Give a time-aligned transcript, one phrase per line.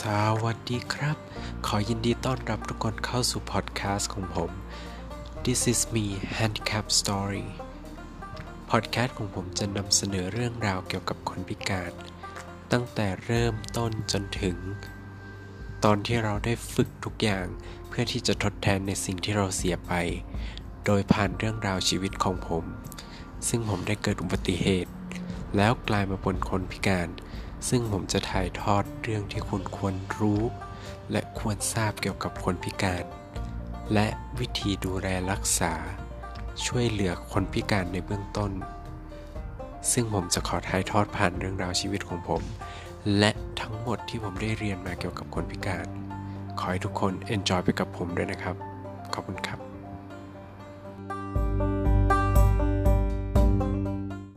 [0.00, 0.02] ส
[0.44, 1.16] วัสดีครับ
[1.66, 4.50] ขอยินดีต้อนรับทุกคนเข้าสู่พอดแคสต์ของผม
[5.44, 6.04] This is me
[6.38, 7.46] Handicap Story
[8.70, 11.92] พอดแคสต์ของผมจะนำเสนอเรื่องราวเกี่ยวกับคนพิการ
[12.72, 14.56] ตั้งแต่เริ่มต้นจนถึง
[15.84, 17.46] ตอนที่เราได้ฝึกทุกอย่าง
[17.88, 19.92] เพื่อที่จะทดแทนในสิ่งที่เราเสียไป
[20.84, 22.64] โดยผ่านเรื่องราวชีวิตของผม
[23.48, 24.92] ซึ่งผมได้เกิดอุบัติเหตุ
[25.56, 27.08] แล้วกลายมาเป็นคนพิการ
[27.68, 30.42] ซึ่งผมจะถ่ายทอดเรื่องที่คุณควรรู้
[31.10, 33.04] และควรทราบเกี่ยวกับคนพิการ
[33.92, 34.06] และ
[34.38, 35.72] วิธีดูแลรักษา
[36.66, 38.52] ช่วยเหลือคนพิการในเบื้องต้น
[39.92, 42.42] ซึ่งผมจะขอถ่ายทอดผ่านเรื่องราวชีวิตของผม
[43.18, 43.30] และ
[43.60, 45.86] ทั้งหมดที่ผมได้เรียนมาเกี่ยวกับคนพิการ
[46.58, 48.56] ขอให้ทุกคน enjoy ไปกับผมด้วยนะครับ
[49.14, 49.71] ขอบคุณครับ